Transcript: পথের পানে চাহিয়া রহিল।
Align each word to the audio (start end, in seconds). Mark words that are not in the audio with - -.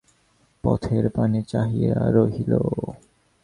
পথের 0.63 1.05
পানে 1.09 1.39
চাহিয়া 1.43 1.97
রহিল। 2.11 2.51